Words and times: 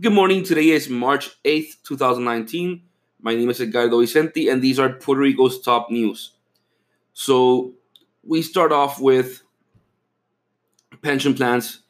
Good 0.00 0.12
morning. 0.12 0.42
Today 0.42 0.70
is 0.70 0.88
March 0.88 1.40
8th, 1.44 1.84
2019. 1.84 2.82
My 3.20 3.36
name 3.36 3.48
is 3.48 3.60
Edgardo 3.60 4.00
Vicente, 4.00 4.48
and 4.48 4.60
these 4.60 4.80
are 4.80 4.92
Puerto 4.92 5.20
Rico's 5.20 5.60
top 5.62 5.88
news. 5.88 6.32
So, 7.12 7.74
we 8.24 8.42
start 8.42 8.72
off 8.72 9.00
with 9.00 9.44
pension 11.00 11.32
plans, 11.32 11.82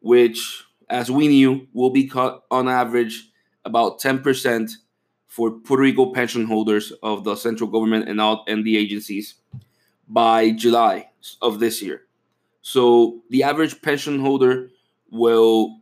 which, 0.00 0.64
as 0.88 1.10
we 1.10 1.28
knew, 1.28 1.66
will 1.74 1.90
be 1.90 2.08
cut 2.08 2.42
on 2.50 2.70
average 2.70 3.28
about 3.66 4.00
10% 4.00 4.72
for 5.28 5.50
Puerto 5.50 5.82
Rico 5.82 6.10
pension 6.10 6.46
holders 6.46 6.90
of 7.02 7.24
the 7.24 7.36
central 7.36 7.68
government 7.68 8.08
and 8.08 8.18
out 8.18 8.48
and 8.48 8.64
the 8.64 8.78
agencies 8.78 9.34
by 10.08 10.52
July 10.52 11.10
of 11.42 11.60
this 11.60 11.82
year. 11.82 12.04
So 12.62 13.20
the 13.28 13.42
average 13.42 13.82
pension 13.82 14.20
holder 14.20 14.70
will 15.10 15.81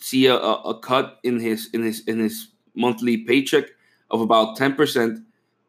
see 0.00 0.26
a, 0.26 0.34
a, 0.34 0.78
cut 0.80 1.18
in 1.22 1.38
his 1.38 1.68
in 1.72 1.82
his 1.82 2.02
in 2.06 2.18
his 2.18 2.48
monthly 2.74 3.18
paycheck 3.18 3.64
of 4.10 4.20
about 4.20 4.56
10%. 4.56 5.22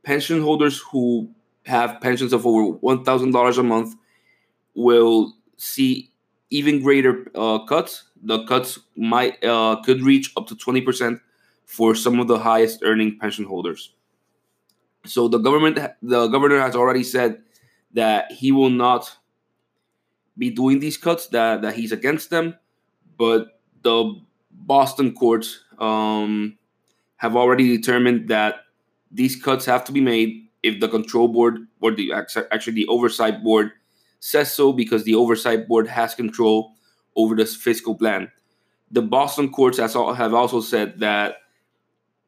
Pension 0.03 0.41
holders 0.41 0.79
who 0.91 1.29
have 1.65 2.01
pensions 2.01 2.33
of 2.33 2.45
over 2.47 2.75
$1,000 2.79 3.57
a 3.57 3.63
month 3.63 3.95
will 4.73 5.33
see 5.57 6.11
even 6.49 6.81
greater 6.81 7.27
uh, 7.35 7.59
cuts. 7.65 8.05
The 8.23 8.43
cuts 8.45 8.79
might 8.95 9.43
uh, 9.43 9.81
could 9.85 10.01
reach 10.01 10.31
up 10.37 10.47
to 10.47 10.55
20% 10.55 11.19
for 11.65 11.93
some 11.93 12.19
of 12.19 12.27
the 12.27 12.39
highest 12.39 12.79
earning 12.83 13.19
pension 13.19 13.45
holders. 13.45 13.93
So 15.05 15.27
the 15.27 15.37
government 15.37 15.79
the 16.01 16.27
governor 16.27 16.59
has 16.59 16.75
already 16.75 17.03
said 17.03 17.41
that 17.93 18.31
he 18.31 18.51
will 18.51 18.69
not 18.69 19.17
be 20.37 20.49
doing 20.49 20.79
these 20.79 20.97
cuts 20.97 21.27
that, 21.27 21.61
that 21.61 21.75
he's 21.75 21.91
against 21.91 22.29
them 22.29 22.55
but 23.21 23.60
the 23.83 24.19
Boston 24.51 25.13
courts 25.13 25.63
um, 25.79 26.57
have 27.17 27.35
already 27.35 27.75
determined 27.75 28.27
that 28.29 28.55
these 29.11 29.41
cuts 29.41 29.65
have 29.65 29.83
to 29.85 29.91
be 29.91 30.01
made 30.01 30.47
if 30.63 30.79
the 30.79 30.87
control 30.87 31.27
board 31.27 31.67
or 31.81 31.91
the 31.91 32.13
actually 32.51 32.73
the 32.73 32.87
oversight 32.87 33.43
board 33.43 33.71
says 34.19 34.51
so 34.51 34.71
because 34.71 35.03
the 35.03 35.15
oversight 35.15 35.67
board 35.67 35.87
has 35.87 36.13
control 36.13 36.73
over 37.15 37.35
this 37.35 37.55
fiscal 37.55 37.95
plan. 37.95 38.31
The 38.91 39.01
Boston 39.01 39.51
courts 39.51 39.77
have 39.77 39.95
also 39.95 40.61
said 40.61 40.99
that 40.99 41.37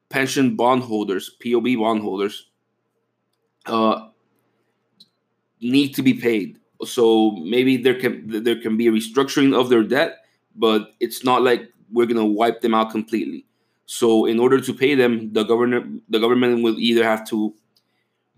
pension 0.09 0.55
bondholders, 0.55 1.31
POB 1.43 1.75
bondholders, 1.77 2.49
uh, 3.65 4.09
need 5.61 5.93
to 5.95 6.01
be 6.01 6.13
paid. 6.13 6.59
So 6.85 7.31
maybe 7.31 7.77
there 7.77 7.99
can 7.99 8.43
there 8.43 8.59
can 8.59 8.75
be 8.75 8.87
a 8.87 8.91
restructuring 8.91 9.57
of 9.57 9.69
their 9.69 9.83
debt 9.83 10.22
but 10.55 10.93
it's 10.99 11.23
not 11.23 11.41
like 11.41 11.69
we're 11.91 12.05
gonna 12.05 12.25
wipe 12.25 12.61
them 12.61 12.73
out 12.73 12.91
completely. 12.91 13.45
So 13.85 14.25
in 14.25 14.39
order 14.39 14.59
to 14.59 14.73
pay 14.73 14.95
them, 14.95 15.33
the 15.33 15.43
government 15.43 16.03
the 16.09 16.19
government 16.19 16.63
will 16.63 16.79
either 16.79 17.03
have 17.03 17.27
to 17.29 17.53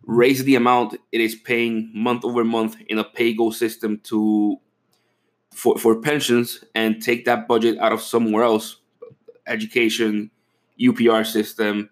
raise 0.06 0.44
the 0.44 0.56
amount 0.56 1.00
it 1.12 1.22
is 1.22 1.36
paying 1.36 1.92
month 1.94 2.24
over 2.24 2.44
month 2.44 2.78
in 2.88 3.00
a 3.00 3.04
pay 3.04 3.34
go 3.34 3.50
system 3.50 4.00
to 4.04 4.58
for, 5.54 5.78
for 5.78 6.00
pensions 6.00 6.64
and 6.76 7.02
take 7.02 7.26
that 7.26 7.48
budget 7.48 7.78
out 7.80 7.92
of 7.92 8.02
somewhere 8.02 8.44
else 8.44 8.78
education 9.48 10.30
upr 10.80 11.26
system 11.26 11.90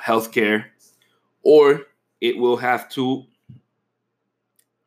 healthcare 0.00 0.64
or 1.42 1.82
it 2.20 2.36
will 2.36 2.56
have 2.56 2.88
to 2.88 3.24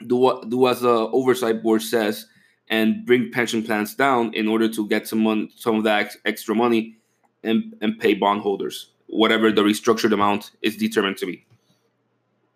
do 0.05 0.15
what 0.15 0.49
do 0.49 0.67
as 0.67 0.81
the 0.81 0.89
oversight 0.89 1.63
board 1.63 1.81
says 1.81 2.25
and 2.69 3.05
bring 3.05 3.31
pension 3.31 3.63
plans 3.63 3.95
down 3.95 4.33
in 4.33 4.47
order 4.47 4.67
to 4.67 4.87
get 4.87 5.07
some 5.07 5.19
money, 5.19 5.49
some 5.55 5.75
of 5.75 5.83
that 5.83 5.99
ex- 5.99 6.17
extra 6.25 6.53
money 6.53 6.97
and, 7.43 7.75
and 7.81 7.99
pay 7.99 8.13
bondholders, 8.13 8.91
whatever 9.07 9.51
the 9.51 9.61
restructured 9.61 10.11
amount 10.11 10.51
is 10.61 10.75
determined 10.75 11.17
to 11.17 11.25
be. 11.25 11.45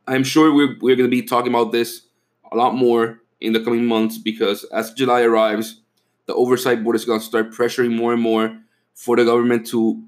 I'm 0.08 0.24
sure 0.24 0.54
we're, 0.54 0.76
we're 0.82 0.96
going 0.96 1.10
to 1.10 1.16
be 1.16 1.22
talking 1.22 1.52
about 1.54 1.72
this 1.72 2.08
a 2.52 2.56
lot 2.56 2.76
more 2.76 3.22
in 3.40 3.54
the 3.54 3.64
coming 3.64 3.86
months 3.86 4.18
because 4.18 4.64
as 4.66 4.94
July 4.94 5.22
arrives, 5.22 5.82
the 6.26 6.34
oversight 6.36 6.84
board 6.84 6.96
is 6.96 7.06
going 7.06 7.20
to 7.20 7.26
start 7.26 7.52
pressuring 7.52 7.96
more 7.96 8.14
and 8.14 8.22
more 8.22 8.58
for 8.94 9.16
the 9.16 9.26
government 9.26 9.66
to 9.68 10.04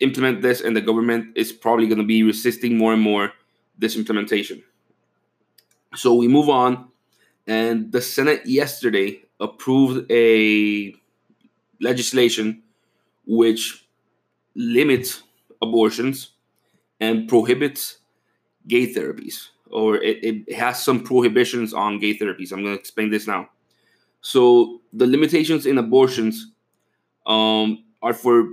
implement 0.00 0.42
this, 0.42 0.60
and 0.60 0.76
the 0.76 0.80
government 0.80 1.36
is 1.36 1.52
probably 1.52 1.86
going 1.86 1.98
to 1.98 2.04
be 2.04 2.22
resisting 2.22 2.76
more 2.76 2.92
and 2.92 3.02
more 3.02 3.32
this 3.78 3.96
implementation. 3.96 4.62
So 5.94 6.14
we 6.14 6.28
move 6.28 6.48
on 6.48 6.88
and 7.46 7.92
the 7.92 8.00
Senate 8.00 8.46
yesterday 8.46 9.20
approved 9.40 10.10
a 10.10 10.94
legislation 11.80 12.62
which 13.26 13.86
limits 14.54 15.22
abortions 15.62 16.32
and 17.00 17.28
prohibits 17.28 17.98
gay 18.66 18.92
therapies, 18.92 19.48
or 19.70 19.96
it, 19.96 20.18
it 20.24 20.54
has 20.54 20.82
some 20.82 21.02
prohibitions 21.02 21.72
on 21.74 21.98
gay 21.98 22.16
therapies. 22.16 22.52
I'm 22.52 22.62
going 22.62 22.74
to 22.74 22.80
explain 22.80 23.10
this 23.10 23.26
now. 23.26 23.50
So, 24.22 24.80
the 24.92 25.06
limitations 25.06 25.66
in 25.66 25.78
abortions 25.78 26.50
um, 27.26 27.84
are 28.02 28.14
for 28.14 28.48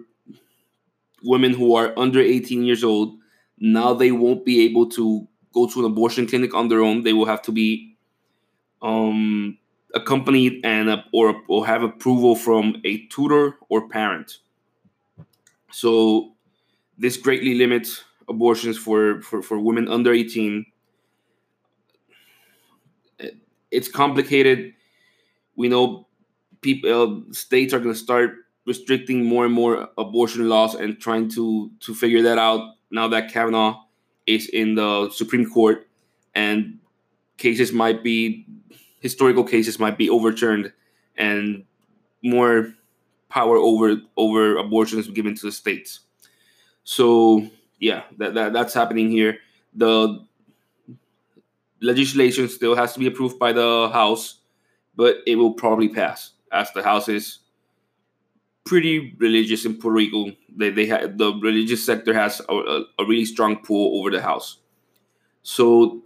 women 1.23 1.53
who 1.53 1.75
are 1.75 1.97
under 1.97 2.19
18 2.19 2.63
years 2.63 2.83
old. 2.83 3.17
Now 3.57 3.93
they 3.93 4.11
won't 4.11 4.45
be 4.45 4.65
able 4.65 4.89
to 4.89 5.27
go 5.53 5.67
to 5.67 5.79
an 5.79 5.85
abortion 5.85 6.27
clinic 6.27 6.53
on 6.53 6.67
their 6.67 6.81
own. 6.81 7.03
They 7.03 7.13
will 7.13 7.25
have 7.25 7.41
to 7.43 7.51
be 7.51 7.92
um, 8.83 9.57
accompanied 9.95 10.63
and 10.63 11.03
or, 11.13 11.41
or 11.47 11.65
have 11.65 11.81
approval 11.81 12.35
from 12.35 12.75
a 12.83 13.05
tutor 13.07 13.57
or 13.69 13.89
parent. 13.89 14.39
So 15.71 16.33
this 16.97 17.17
greatly 17.17 17.55
limits 17.55 18.03
abortions 18.29 18.77
for, 18.77 19.21
for, 19.21 19.41
for 19.41 19.59
women 19.59 19.87
under 19.87 20.13
18. 20.13 20.65
It's 23.71 23.87
complicated. 23.87 24.73
We 25.55 25.67
know 25.67 26.07
people 26.61 27.27
uh, 27.29 27.33
states 27.33 27.73
are 27.73 27.79
going 27.79 27.93
to 27.93 27.99
start 27.99 28.35
restricting 28.65 29.25
more 29.25 29.45
and 29.45 29.53
more 29.53 29.89
abortion 29.97 30.47
laws 30.47 30.75
and 30.75 30.99
trying 30.99 31.29
to 31.29 31.69
to 31.81 31.93
figure 31.93 32.21
that 32.21 32.37
out 32.37 32.75
now 32.91 33.07
that 33.09 33.31
Kavanaugh 33.31 33.83
is 34.25 34.47
in 34.47 34.75
the 34.75 35.09
Supreme 35.09 35.49
Court 35.49 35.87
and 36.33 36.79
cases 37.43 37.73
might 37.73 38.01
be 38.01 38.47
historical 39.01 39.43
cases 39.43 39.77
might 39.77 39.97
be 39.97 40.09
overturned 40.09 40.71
and 41.17 41.65
more 42.23 42.73
power 43.27 43.57
over 43.57 43.97
over 44.15 44.55
abortions 44.55 45.09
given 45.09 45.35
to 45.35 45.47
the 45.47 45.51
states. 45.51 45.99
So 46.85 47.49
yeah, 47.79 48.03
that, 48.17 48.33
that 48.33 48.53
that's 48.53 48.73
happening 48.73 49.11
here. 49.11 49.39
The 49.75 50.25
legislation 51.81 52.47
still 52.47 52.75
has 52.75 52.93
to 52.93 52.99
be 52.99 53.07
approved 53.07 53.37
by 53.37 53.51
the 53.51 53.89
House, 53.91 54.39
but 54.95 55.17
it 55.27 55.35
will 55.35 55.53
probably 55.53 55.89
pass 55.89 56.31
as 56.53 56.71
the 56.71 56.81
House 56.81 57.09
is 57.09 57.39
pretty 58.63 59.15
religious 59.19 59.65
in 59.65 59.75
Puerto 59.75 59.95
Rico. 59.95 60.31
They 60.55 60.69
they 60.69 60.85
have 60.85 61.17
the 61.17 61.33
religious 61.41 61.85
sector 61.85 62.13
has 62.13 62.41
a, 62.47 62.53
a, 62.53 62.85
a 62.99 63.05
really 63.05 63.25
strong 63.25 63.57
pull 63.57 63.99
over 63.99 64.11
the 64.11 64.21
House. 64.21 64.59
So 65.41 66.03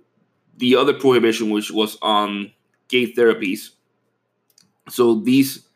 the 0.58 0.76
other 0.76 0.94
prohibition, 0.94 1.50
which 1.50 1.72
was 1.72 1.98
on 2.02 2.52
gay 2.88 3.12
therapies. 3.12 3.70
So 4.90 5.16
these 5.16 5.68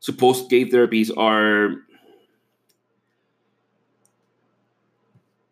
supposed 0.00 0.50
gay 0.50 0.64
therapies 0.64 1.16
are 1.16 1.76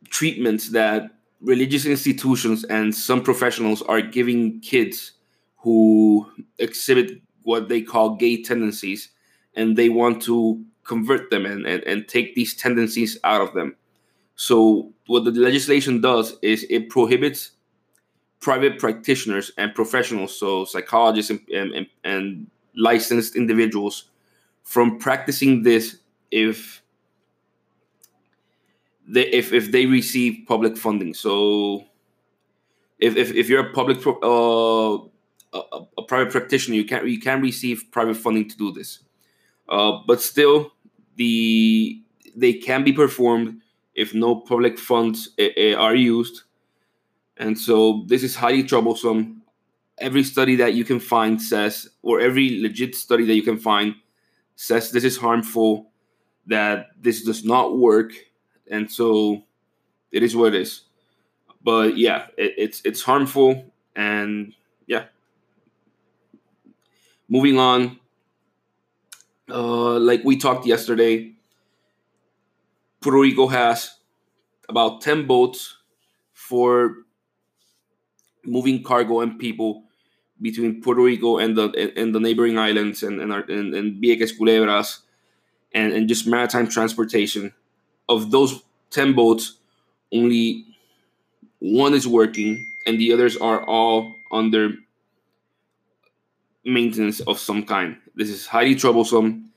treatments 0.09 0.71
that 0.71 1.10
religious 1.41 1.84
institutions 1.84 2.65
and 2.65 2.94
some 2.94 3.22
professionals 3.22 3.82
are 3.82 4.00
giving 4.00 4.60
kids 4.60 5.12
who 5.59 6.27
exhibit 6.59 7.21
what 7.43 7.69
they 7.69 7.83
call 7.83 8.16
gay 8.16 8.43
tendencies 8.43 9.10
and 9.54 9.77
they 9.77 9.88
want 9.88 10.22
to 10.22 10.65
convert 10.84 11.30
them 11.30 11.45
and, 11.45 11.66
and, 11.66 11.83
and 11.84 12.09
take 12.09 12.34
these 12.34 12.54
tendencies 12.54 13.18
out 13.24 13.41
of 13.41 13.53
them. 13.54 13.77
So, 14.36 14.92
what 15.07 15.24
the 15.24 15.30
legislation 15.30 16.01
does 16.01 16.36
is 16.42 16.66
it 16.68 16.91
prohibits 16.91 17.53
private 18.41 18.78
practitioners 18.78 19.50
and 19.59 19.74
professionals, 19.74 20.38
so 20.38 20.65
psychologists 20.65 21.30
and, 21.30 21.41
and, 21.53 21.86
and 22.04 22.50
licensed 22.77 23.36
individuals, 23.36 24.10
from 24.62 24.98
practicing 24.98 25.62
this 25.62 25.97
if 26.30 26.83
they 29.09 29.27
if, 29.28 29.53
if 29.53 29.71
they 29.71 29.86
receive 29.86 30.44
public 30.47 30.77
funding. 30.77 31.15
So 31.15 31.84
if, 32.98 33.16
if, 33.16 33.33
if 33.33 33.48
you're 33.48 33.68
a 33.68 33.72
public 33.72 34.04
uh, 34.06 34.98
a, 35.53 35.86
a, 35.98 36.03
private 36.03 36.32
practitioner, 36.32 36.77
you 36.77 36.84
can 36.84 37.06
you 37.06 37.21
can 37.21 37.41
receive 37.41 37.84
private 37.91 38.16
funding 38.16 38.48
to 38.48 38.56
do 38.56 38.72
this. 38.72 39.00
Uh, 39.68 40.00
but 40.06 40.21
still, 40.21 40.72
the 41.16 42.03
they 42.34 42.53
can 42.53 42.84
be 42.84 42.92
performed 42.92 43.60
if 43.94 44.15
no 44.15 44.36
public 44.36 44.78
funds 44.78 45.30
uh, 45.39 45.74
are 45.74 45.94
used 45.94 46.42
and 47.38 47.59
so 47.59 48.04
this 48.09 48.22
is 48.22 48.36
highly 48.36 48.65
troublesome. 48.65 49.42
Every 49.98 50.24
study 50.24 50.56
that 50.56 50.74
you 50.74 50.84
can 50.84 51.00
find 51.00 51.41
says, 51.41 51.88
or 52.03 52.21
every 52.21 52.60
legit 52.60 52.94
study 52.94 53.24
that 53.27 53.34
you 53.34 53.42
can 53.42 53.59
find 53.59 53.94
says 54.56 54.91
this 54.91 55.04
is 55.04 55.16
harmful. 55.18 55.91
that 56.47 56.88
this 57.00 57.24
does 57.24 57.44
not 57.44 57.78
work, 57.78 58.12
and 58.71 58.91
so 58.91 59.42
it 60.12 60.22
is 60.22 60.36
what 60.36 60.54
it 60.54 60.60
is. 60.62 60.83
But 61.62 61.97
yeah, 61.97 62.27
it, 62.38 62.54
it's 62.56 62.83
it's 62.84 63.03
harmful, 63.03 63.72
and 63.97 64.54
yeah. 64.86 65.06
Moving 67.28 67.59
on, 67.59 67.98
uh, 69.50 69.98
like 69.98 70.22
we 70.24 70.36
talked 70.36 70.66
yesterday, 70.66 71.32
Puerto 73.00 73.18
Rico 73.18 73.48
has 73.48 73.98
about 74.68 75.00
ten 75.00 75.27
boats 75.27 75.78
for 76.32 77.05
moving 78.47 78.83
cargo 78.83 79.21
and 79.21 79.39
people 79.39 79.83
between 80.41 80.83
Puerto 80.83 81.03
Rico 81.03 81.39
and 81.39 81.57
the 81.57 81.93
and 81.97 82.15
the 82.15 82.21
neighboring 82.21 82.59
islands 82.59 83.03
and 83.03 83.21
and, 83.21 83.33
our, 83.33 83.41
and, 83.41 83.75
and 83.75 84.03
Vieques, 84.03 84.37
Culebras, 84.39 85.01
and, 85.72 85.93
and 85.93 86.09
just 86.09 86.27
maritime 86.27 86.69
transportation. 86.69 87.53
Of 88.09 88.31
those 88.31 88.63
ten 88.91 89.15
boats, 89.15 89.59
only 90.13 90.65
one 91.59 91.95
is 91.95 92.07
working, 92.07 92.65
and 92.87 93.01
the 93.01 93.13
others 93.13 93.37
are 93.37 93.65
all 93.65 94.15
under 94.31 94.75
maintenance 96.65 97.21
of 97.21 97.39
some 97.39 97.65
kind. 97.65 97.97
This 98.15 98.28
is 98.28 98.47
highly 98.47 98.75
troublesome. 98.75 99.51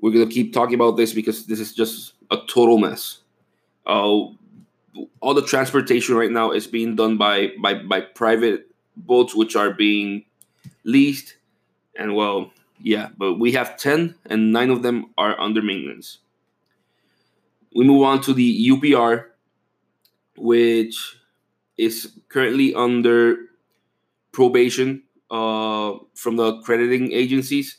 We're 0.00 0.12
gonna 0.12 0.26
keep 0.26 0.52
talking 0.52 0.74
about 0.74 0.96
this 0.96 1.12
because 1.12 1.46
this 1.46 1.60
is 1.60 1.74
just 1.74 2.14
a 2.30 2.38
total 2.48 2.78
mess. 2.78 3.18
Uh, 3.86 4.26
all 5.20 5.34
the 5.34 5.42
transportation 5.42 6.14
right 6.14 6.30
now 6.30 6.50
is 6.50 6.66
being 6.66 6.96
done 6.96 7.16
by 7.16 7.52
by 7.60 7.74
by 7.74 8.00
private 8.00 8.66
boats 8.96 9.34
which 9.34 9.56
are 9.56 9.72
being 9.72 10.24
leased. 10.84 11.36
And 11.96 12.14
well 12.14 12.52
yeah 12.82 13.08
but 13.16 13.34
we 13.34 13.52
have 13.52 13.76
10 13.76 14.14
and 14.26 14.52
9 14.52 14.70
of 14.70 14.82
them 14.82 15.10
are 15.18 15.38
under 15.38 15.62
maintenance. 15.62 16.18
We 17.74 17.84
move 17.84 18.02
on 18.02 18.20
to 18.22 18.32
the 18.32 18.68
upr 18.70 19.26
which 20.36 21.16
is 21.76 22.12
currently 22.28 22.74
under 22.74 23.36
probation 24.32 25.02
uh, 25.30 25.94
from 26.14 26.36
the 26.36 26.60
crediting 26.62 27.12
agencies. 27.12 27.78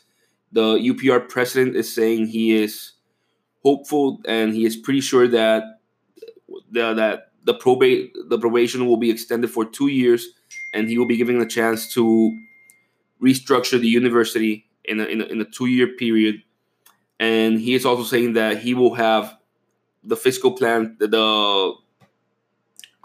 The 0.51 0.75
upr 0.75 1.27
president 1.27 1.75
is 1.75 1.93
saying 1.93 2.27
he 2.27 2.53
is 2.53 2.93
hopeful 3.63 4.21
and 4.27 4.53
he 4.53 4.65
is 4.65 4.75
pretty 4.75 5.01
sure 5.01 5.27
that 5.27 5.80
the, 6.71 6.93
that 6.93 7.31
the 7.43 7.53
probate 7.53 8.13
the 8.29 8.37
probation 8.37 8.85
will 8.85 8.97
be 8.97 9.09
extended 9.09 9.49
for 9.49 9.65
two 9.65 9.87
years, 9.87 10.27
and 10.73 10.89
he 10.89 10.97
will 10.97 11.05
be 11.05 11.17
given 11.17 11.41
a 11.41 11.45
chance 11.45 11.91
to 11.93 12.37
restructure 13.21 13.79
the 13.79 13.87
university 13.87 14.65
in 14.85 14.99
a, 14.99 15.03
in 15.05 15.21
a, 15.21 15.25
in 15.25 15.41
a 15.41 15.45
two 15.45 15.67
year 15.67 15.87
period. 15.87 16.41
And 17.19 17.59
he 17.59 17.75
is 17.75 17.85
also 17.85 18.03
saying 18.03 18.33
that 18.33 18.59
he 18.59 18.73
will 18.73 18.95
have 18.95 19.37
the 20.03 20.15
fiscal 20.15 20.51
plan, 20.51 20.95
the, 20.99 21.07
the 21.07 21.73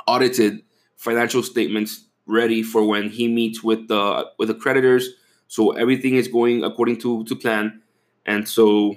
audited 0.06 0.62
financial 0.96 1.42
statements 1.42 2.06
ready 2.26 2.62
for 2.62 2.84
when 2.84 3.10
he 3.10 3.28
meets 3.28 3.62
with 3.62 3.88
the 3.88 4.30
with 4.38 4.48
the 4.48 4.54
creditors. 4.54 5.10
So 5.48 5.72
everything 5.72 6.14
is 6.16 6.28
going 6.28 6.64
according 6.64 6.98
to 7.00 7.24
to 7.24 7.36
plan, 7.36 7.82
and 8.24 8.48
so 8.48 8.96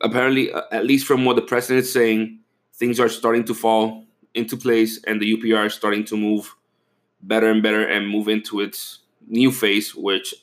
apparently, 0.00 0.52
uh, 0.52 0.62
at 0.72 0.84
least 0.84 1.06
from 1.06 1.24
what 1.24 1.36
the 1.36 1.42
president 1.42 1.84
is 1.84 1.92
saying, 1.92 2.40
things 2.74 2.98
are 2.98 3.08
starting 3.08 3.44
to 3.44 3.54
fall 3.54 4.04
into 4.34 4.56
place 4.56 5.02
and 5.04 5.20
the 5.20 5.36
UPR 5.36 5.66
is 5.66 5.74
starting 5.74 6.04
to 6.04 6.16
move 6.16 6.54
better 7.22 7.50
and 7.50 7.62
better 7.62 7.86
and 7.86 8.08
move 8.08 8.28
into 8.28 8.60
its 8.60 9.00
new 9.28 9.52
phase, 9.52 9.94
which 9.94 10.34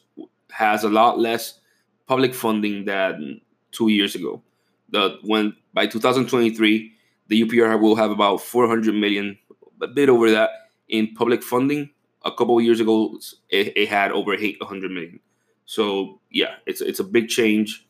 has 0.51 0.83
a 0.83 0.89
lot 0.89 1.19
less 1.19 1.59
public 2.07 2.33
funding 2.33 2.85
than 2.85 3.41
two 3.71 3.89
years 3.89 4.15
ago. 4.15 4.41
The 4.89 5.17
when 5.23 5.55
by 5.73 5.87
2023, 5.87 6.93
the 7.27 7.43
UPR 7.43 7.79
will 7.79 7.95
have 7.95 8.11
about 8.11 8.41
400 8.41 8.93
million, 8.95 9.37
a 9.81 9.87
bit 9.87 10.09
over 10.09 10.31
that 10.31 10.49
in 10.87 11.13
public 11.13 11.43
funding. 11.43 11.91
A 12.25 12.31
couple 12.31 12.57
of 12.57 12.65
years 12.65 12.81
ago, 12.81 13.17
it, 13.49 13.77
it 13.77 13.87
had 13.87 14.11
over 14.11 14.33
800 14.33 14.91
million. 14.91 15.19
So 15.65 16.19
yeah, 16.31 16.55
it's 16.65 16.81
it's 16.81 16.99
a 16.99 17.03
big 17.03 17.29
change, 17.29 17.85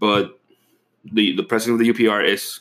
but 0.00 0.38
the 1.04 1.34
the 1.36 1.44
president 1.44 1.80
of 1.80 1.86
the 1.86 1.92
UPR 1.92 2.26
is 2.26 2.60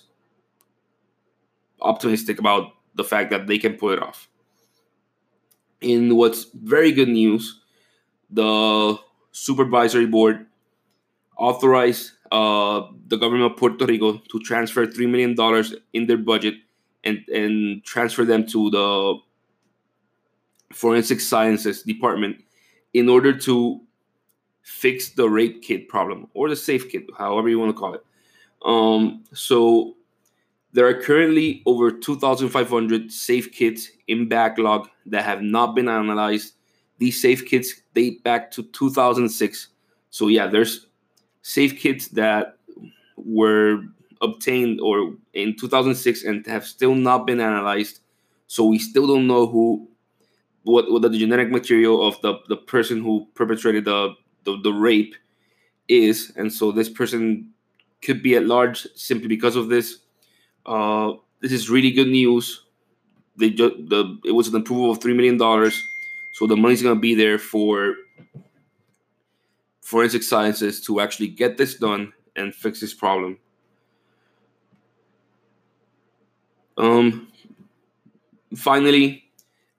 optimistic 1.84 2.40
about 2.40 2.72
the 2.96 3.04
fact 3.04 3.30
that 3.32 3.48
they 3.48 3.58
can 3.58 3.76
pull 3.76 3.92
it 3.92 4.02
off. 4.02 4.30
In 5.82 6.16
what's 6.16 6.46
very 6.54 6.92
good 6.92 7.10
news, 7.10 7.60
the 8.30 8.98
supervisory 9.32 10.06
board 10.06 10.46
authorized 11.38 12.12
uh, 12.32 12.88
the 13.08 13.18
government 13.18 13.52
of 13.52 13.58
Puerto 13.58 13.86
Rico 13.86 14.18
to 14.18 14.40
transfer 14.40 14.88
$3 14.88 15.10
million 15.10 15.36
in 15.94 16.08
their 16.08 16.18
budget 16.18 16.56
and, 17.04 17.20
and 17.28 17.84
transfer 17.84 18.26
them 18.26 18.48
to 18.48 18.70
the 18.72 19.16
forensic 20.74 21.20
sciences 21.20 21.84
department 21.84 22.38
in 22.94 23.10
order 23.10 23.38
to 23.38 23.82
fix 24.64 25.10
the 25.10 25.30
rape 25.30 25.62
kit 25.62 25.88
problem 25.90 26.28
or 26.34 26.50
the 26.50 26.56
safe 26.56 26.90
kit, 26.90 27.06
however 27.18 27.50
you 27.50 27.60
want 27.60 27.70
to 27.70 27.80
call 27.80 27.94
it. 27.94 28.04
Um, 28.66 29.24
so 29.34 29.96
there 30.74 30.88
are 30.88 31.00
currently 31.00 31.62
over 31.68 31.92
2,500 31.92 33.12
safe 33.12 33.52
kits 33.52 33.90
in 34.08 34.28
backlog 34.28 34.90
that 35.06 35.24
have 35.24 35.42
not 35.42 35.76
been 35.76 35.88
analyzed. 35.88 36.54
These 36.98 37.22
safe 37.22 37.46
kits 37.46 37.82
date 37.94 38.24
back 38.24 38.50
to 38.52 38.64
2006. 38.64 39.68
So, 40.10 40.28
yeah, 40.28 40.48
there's 40.48 40.88
safe 41.44 41.80
kits 41.80 42.08
that 42.10 42.58
were 43.18 43.84
obtained 44.22 44.82
or 44.82 45.14
in 45.34 45.56
2006 45.56 46.24
and 46.24 46.46
have 46.48 46.66
still 46.66 46.96
not 46.96 47.28
been 47.28 47.40
analyzed. 47.40 48.00
So, 48.48 48.66
we 48.66 48.80
still 48.80 49.06
don't 49.06 49.28
know 49.28 49.46
who, 49.46 49.88
what, 50.64 50.92
what 50.92 51.04
the 51.04 51.10
genetic 51.10 51.52
material 51.52 52.06
of 52.06 52.20
the, 52.22 52.40
the 52.50 52.58
person 52.58 53.04
who 53.04 53.28
perpetrated 53.36 53.86
the, 53.86 54.16
the, 54.44 54.60
the 54.64 54.74
rape 54.74 55.14
is. 55.88 56.32
And 56.36 56.52
so, 56.52 56.72
this 56.72 56.90
person 56.90 57.52
could 58.02 58.24
be 58.24 58.36
at 58.36 58.46
large 58.46 58.88
simply 58.96 59.28
because 59.28 59.56
of 59.56 59.70
this 59.70 60.00
uh, 60.66 61.14
this 61.42 61.52
is 61.52 61.70
really 61.70 61.92
good 61.92 62.08
news. 62.08 62.66
They 63.38 63.50
just 63.50 63.76
the 63.90 64.20
it 64.26 64.32
was 64.32 64.48
an 64.48 64.56
approval 64.56 64.92
of 64.92 65.02
three 65.02 65.14
million 65.14 65.38
dollars, 65.38 65.82
so 66.34 66.48
the 66.48 66.56
money's 66.56 66.82
gonna 66.82 67.00
be 67.00 67.16
there 67.16 67.40
for 67.40 67.96
forensic 69.82 70.24
sciences 70.24 70.82
to 70.86 71.00
actually 71.00 71.28
get 71.28 71.58
this 71.58 71.76
done 71.76 72.14
and 72.36 72.54
fix 72.54 72.80
this 72.80 72.94
problem. 72.94 73.38
Um, 76.78 77.28
finally, 78.56 79.26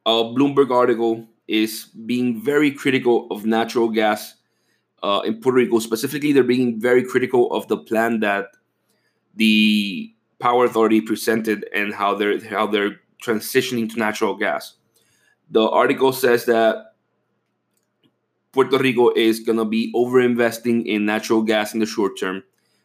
a 0.06 0.11
Bloomberg 0.11 0.70
article 0.70 1.26
is 1.49 1.87
being 2.06 2.40
very 2.40 2.70
critical 2.70 3.26
of 3.30 3.44
natural 3.44 3.88
gas 3.88 4.35
uh, 5.02 5.20
in 5.25 5.40
Puerto 5.40 5.56
Rico. 5.56 5.78
Specifically, 5.78 6.32
they're 6.32 6.42
being 6.42 6.80
very 6.80 7.04
critical 7.04 7.52
of 7.52 7.66
the 7.68 7.76
plan 7.76 8.20
that 8.20 8.49
the 9.35 10.13
Power 10.38 10.64
Authority 10.64 11.00
presented 11.00 11.67
and 11.75 11.95
how 11.95 12.14
they're 12.14 12.45
how 12.47 12.67
they're 12.67 13.00
transitioning 13.25 13.91
to 13.93 13.99
natural 13.99 14.35
gas. 14.35 14.75
The 15.50 15.69
article 15.69 16.12
says 16.12 16.45
that 16.47 16.95
Puerto 18.53 18.79
Rico 18.79 19.12
is 19.14 19.41
going 19.41 19.59
to 19.59 19.64
be 19.64 19.93
over 19.95 20.21
investing 20.21 20.87
in 20.87 21.05
natural 21.05 21.43
gas 21.43 21.75
in 21.75 21.81
the 21.81 21.87
short 21.87 22.19
term, 22.19 22.43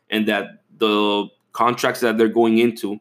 and 0.09 0.27
that 0.27 0.63
the 0.77 1.27
contracts 1.51 2.01
that 2.01 2.17
they're 2.17 2.27
going 2.27 2.57
into 2.57 2.99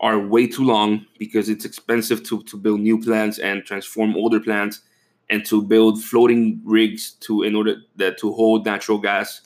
are 0.00 0.18
way 0.18 0.46
too 0.46 0.64
long 0.64 1.04
because 1.18 1.48
it's 1.48 1.64
expensive 1.64 2.22
to, 2.22 2.42
to 2.44 2.56
build 2.56 2.80
new 2.80 3.00
plants 3.00 3.38
and 3.38 3.64
transform 3.64 4.16
older 4.16 4.40
plants 4.40 4.80
and 5.28 5.44
to 5.44 5.62
build 5.62 6.02
floating 6.02 6.60
rigs 6.64 7.12
to 7.20 7.42
in 7.42 7.54
order 7.54 7.76
that 7.96 8.18
to 8.18 8.32
hold 8.32 8.64
natural 8.64 8.98
gas 8.98 9.42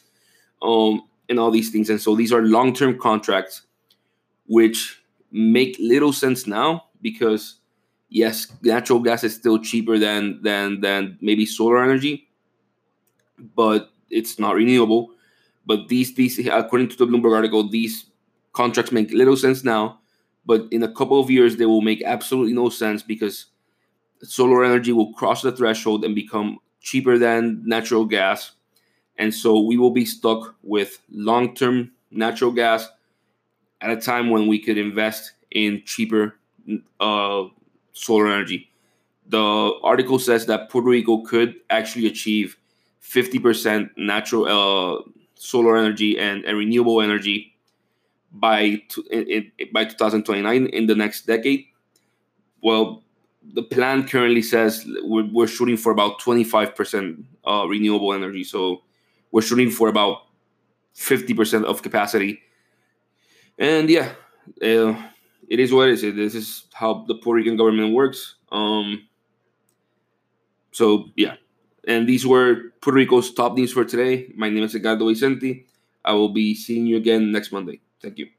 um, 0.62 1.02
and 1.28 1.40
all 1.40 1.50
these 1.50 1.70
things. 1.70 1.90
And 1.90 2.00
so 2.00 2.14
these 2.14 2.32
are 2.32 2.42
long-term 2.42 2.98
contracts 3.00 3.62
which 4.46 5.02
make 5.30 5.76
little 5.78 6.12
sense 6.12 6.46
now 6.46 6.84
because 7.02 7.56
yes, 8.08 8.52
natural 8.62 9.00
gas 9.00 9.24
is 9.24 9.34
still 9.34 9.58
cheaper 9.58 9.98
than 9.98 10.40
than 10.42 10.80
than 10.80 11.18
maybe 11.20 11.46
solar 11.46 11.82
energy, 11.82 12.28
but 13.54 13.90
it's 14.10 14.38
not 14.38 14.54
renewable. 14.54 15.10
But 15.66 15.88
these 15.88 16.14
these 16.14 16.38
according 16.46 16.88
to 16.88 16.96
the 16.96 17.06
Bloomberg 17.06 17.34
article, 17.34 17.68
these 17.68 18.06
contracts 18.52 18.92
make 18.92 19.10
little 19.12 19.36
sense 19.36 19.64
now, 19.64 19.98
but 20.46 20.66
in 20.70 20.82
a 20.82 20.92
couple 20.92 21.20
of 21.20 21.30
years 21.30 21.56
they 21.56 21.66
will 21.66 21.82
make 21.82 22.02
absolutely 22.04 22.52
no 22.52 22.68
sense 22.68 23.02
because 23.02 23.46
solar 24.22 24.64
energy 24.64 24.92
will 24.92 25.12
cross 25.12 25.42
the 25.42 25.52
threshold 25.52 26.04
and 26.04 26.14
become 26.14 26.58
cheaper 26.80 27.18
than 27.18 27.62
natural 27.66 28.04
gas. 28.04 28.52
And 29.18 29.32
so 29.32 29.60
we 29.60 29.76
will 29.76 29.90
be 29.90 30.04
stuck 30.04 30.54
with 30.62 31.00
long-term 31.10 31.92
natural 32.10 32.52
gas 32.52 32.88
at 33.84 33.90
a 33.90 34.00
time 34.00 34.30
when 34.30 34.46
we 34.46 34.58
could 34.58 34.78
invest 34.78 35.32
in 35.50 35.82
cheaper 35.84 36.36
uh, 36.98 37.44
solar 37.92 38.28
energy. 38.28 38.70
The 39.26 39.78
article 39.82 40.18
says 40.18 40.46
that 40.46 40.70
Puerto 40.70 40.88
Rico 40.88 41.22
could 41.22 41.56
actually 41.68 42.06
achieve 42.06 42.56
50% 43.02 43.90
natural 43.96 44.46
uh, 44.46 45.02
solar 45.34 45.76
energy 45.76 46.18
and, 46.18 46.44
and 46.44 46.56
renewable 46.56 47.02
energy 47.02 47.54
by 48.32 48.82
in, 49.10 49.52
by 49.72 49.84
2029 49.84 50.66
in 50.66 50.86
the 50.86 50.94
next 50.94 51.26
decade. 51.26 51.66
Well, 52.62 53.02
the 53.52 53.62
plan 53.62 54.08
currently 54.08 54.40
says 54.40 54.86
we're, 55.02 55.28
we're 55.30 55.46
shooting 55.46 55.76
for 55.76 55.92
about 55.92 56.20
25% 56.20 57.22
uh, 57.46 57.66
renewable 57.68 58.14
energy. 58.14 58.44
So 58.44 58.82
we're 59.30 59.42
shooting 59.42 59.70
for 59.70 59.88
about 59.88 60.22
50% 60.96 61.64
of 61.64 61.82
capacity. 61.82 62.40
And 63.58 63.88
yeah, 63.88 64.12
uh, 64.62 64.94
it 65.48 65.60
is 65.60 65.72
what 65.72 65.88
it 65.88 66.02
is. 66.02 66.14
This 66.14 66.34
is 66.34 66.64
how 66.72 67.04
the 67.06 67.14
Puerto 67.14 67.38
Rican 67.38 67.56
government 67.56 67.94
works. 67.94 68.36
Um, 68.50 69.06
so 70.72 71.10
yeah, 71.16 71.36
and 71.86 72.08
these 72.08 72.26
were 72.26 72.72
Puerto 72.80 72.96
Rico's 72.96 73.32
top 73.32 73.54
news 73.54 73.72
for 73.72 73.84
today. 73.84 74.32
My 74.36 74.48
name 74.48 74.64
is 74.64 74.74
Edgardo 74.74 75.08
Vicente. 75.08 75.66
I 76.04 76.12
will 76.14 76.30
be 76.30 76.54
seeing 76.54 76.86
you 76.86 76.96
again 76.96 77.32
next 77.32 77.52
Monday. 77.52 77.80
Thank 78.02 78.18
you. 78.18 78.33